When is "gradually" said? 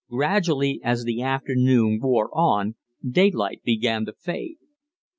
0.09-0.81